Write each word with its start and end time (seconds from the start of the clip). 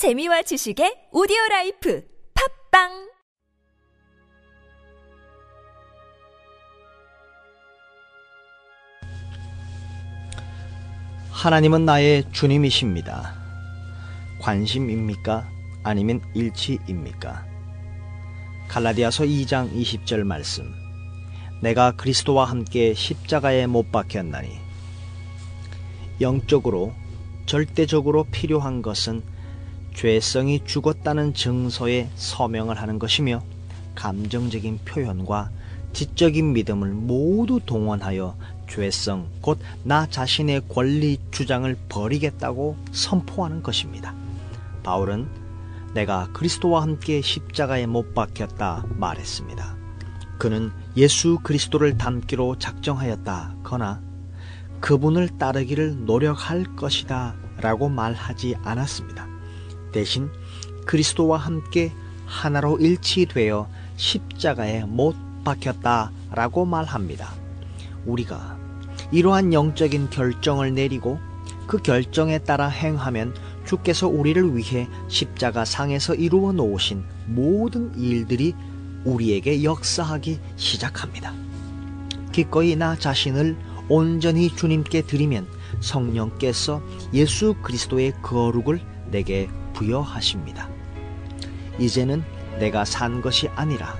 재미와 0.00 0.40
지식의 0.40 1.12
오디오 1.12 1.36
라이프 1.50 2.02
팟빵 2.70 3.10
하나님은 11.30 11.84
나의 11.84 12.24
주님이십니다. 12.32 13.34
관심입니까? 14.40 15.46
아니면 15.82 16.22
일치입니까? 16.32 17.44
갈라디아서 18.68 19.24
2장 19.24 19.70
20절 19.70 20.24
말씀. 20.24 20.72
내가 21.60 21.94
그리스도와 21.94 22.46
함께 22.46 22.94
십자가에 22.94 23.66
못 23.66 23.92
박혔나니 23.92 24.48
영적으로 26.22 26.94
절대적으로 27.44 28.24
필요한 28.32 28.80
것은 28.80 29.38
죄성이 29.94 30.64
죽었다는 30.64 31.34
증서에 31.34 32.08
서명을 32.14 32.80
하는 32.80 32.98
것이며 32.98 33.42
감정적인 33.94 34.80
표현과 34.84 35.50
지적인 35.92 36.52
믿음을 36.52 36.90
모두 36.90 37.60
동원하여 37.64 38.36
죄성 38.68 39.28
곧 39.40 39.58
나 39.82 40.06
자신의 40.06 40.62
권리 40.68 41.18
주장을 41.30 41.76
버리겠다고 41.88 42.76
선포하는 42.92 43.62
것입니다. 43.62 44.14
바울은 44.82 45.28
내가 45.94 46.28
그리스도와 46.32 46.82
함께 46.82 47.20
십자가에 47.20 47.86
못 47.86 48.14
박혔다 48.14 48.84
말했습니다. 48.96 49.76
그는 50.38 50.70
예수 50.96 51.38
그리스도를 51.42 51.98
닮기로 51.98 52.58
작정하였다 52.58 53.56
거나 53.62 54.00
그분을 54.80 55.38
따르기를 55.38 56.04
노력할 56.06 56.76
것이다 56.76 57.34
라고 57.58 57.88
말하지 57.88 58.56
않았습니다. 58.62 59.29
대신 59.92 60.30
그리스도와 60.86 61.38
함께 61.38 61.92
하나로 62.26 62.78
일치되어 62.78 63.68
십자가에 63.96 64.84
못 64.84 65.16
박혔다 65.44 66.12
라고 66.32 66.64
말합니다. 66.64 67.32
우리가 68.06 68.58
이러한 69.10 69.52
영적인 69.52 70.10
결정을 70.10 70.74
내리고 70.74 71.18
그 71.66 71.78
결정에 71.78 72.38
따라 72.38 72.68
행하면 72.68 73.34
주께서 73.64 74.08
우리를 74.08 74.56
위해 74.56 74.88
십자가 75.08 75.64
상에서 75.64 76.14
이루어 76.14 76.52
놓으신 76.52 77.04
모든 77.26 77.96
일들이 77.96 78.54
우리에게 79.04 79.62
역사하기 79.62 80.40
시작합니다. 80.56 81.32
기꺼이 82.32 82.76
나 82.76 82.96
자신을 82.96 83.56
온전히 83.88 84.54
주님께 84.54 85.02
드리면 85.02 85.46
성령께서 85.80 86.82
예수 87.12 87.54
그리스도의 87.62 88.14
거룩을 88.22 88.80
내게 89.10 89.48
부여하십니다. 89.80 90.68
이제는 91.78 92.22
내가 92.58 92.84
산 92.84 93.22
것이 93.22 93.48
아니라 93.56 93.96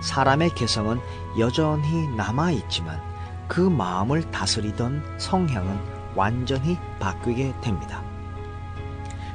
사람의 0.00 0.54
개성은 0.54 0.98
여전히 1.38 2.08
남아있지만 2.16 3.00
그 3.46 3.60
마음을 3.60 4.30
다스리던 4.30 5.18
성향은 5.18 5.78
완전히 6.14 6.78
바뀌게 6.98 7.54
됩니다. 7.60 8.02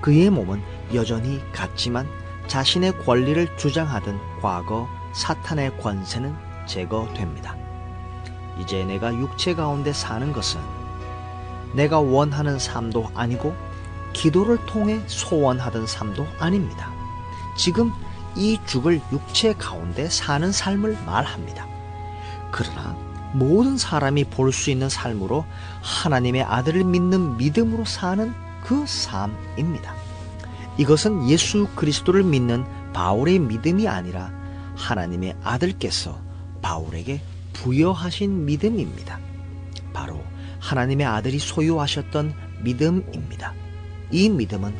그의 0.00 0.30
몸은 0.30 0.60
여전히 0.92 1.40
같지만 1.52 2.08
자신의 2.48 3.04
권리를 3.04 3.56
주장하던 3.56 4.18
과거 4.40 4.88
사탄의 5.12 5.78
권세는 5.78 6.34
제거됩니다. 6.66 7.56
이제 8.58 8.84
내가 8.84 9.14
육체 9.14 9.54
가운데 9.54 9.92
사는 9.92 10.32
것은 10.32 10.60
내가 11.74 12.00
원하는 12.00 12.58
삶도 12.58 13.10
아니고 13.14 13.54
기도를 14.12 14.64
통해 14.66 15.00
소원하던 15.06 15.86
삶도 15.86 16.26
아닙니다. 16.38 16.92
지금 17.56 17.92
이 18.36 18.58
죽을 18.66 19.00
육체 19.12 19.52
가운데 19.54 20.08
사는 20.08 20.50
삶을 20.52 20.98
말합니다. 21.04 21.66
그러나 22.50 22.96
모든 23.32 23.78
사람이 23.78 24.24
볼 24.24 24.52
수 24.52 24.70
있는 24.70 24.88
삶으로 24.88 25.44
하나님의 25.82 26.42
아들을 26.42 26.84
믿는 26.84 27.36
믿음으로 27.36 27.84
사는 27.84 28.32
그 28.64 28.84
삶입니다. 28.86 29.94
이것은 30.78 31.28
예수 31.28 31.68
그리스도를 31.76 32.22
믿는 32.22 32.64
바울의 32.92 33.38
믿음이 33.38 33.86
아니라 33.86 34.32
하나님의 34.76 35.36
아들께서 35.44 36.18
바울에게 36.62 37.20
부여하신 37.52 38.46
믿음입니다. 38.46 39.18
바로 39.92 40.22
하나님의 40.60 41.06
아들이 41.06 41.38
소유하셨던 41.38 42.34
믿음입니다. 42.62 43.54
이 44.10 44.28
믿음은 44.28 44.74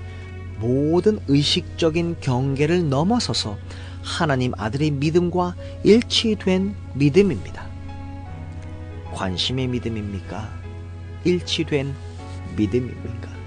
모든 0.59 1.19
의식적인 1.29 2.17
경계를 2.21 2.89
넘어서서 2.89 3.57
하나님 4.03 4.53
아들의 4.57 4.91
믿음과 4.93 5.57
일치된 5.85 6.75
믿음입니다. 6.95 7.67
관심의 9.13 9.67
믿음입니까? 9.69 10.49
일치된 11.25 11.95
믿음입니까? 12.57 13.40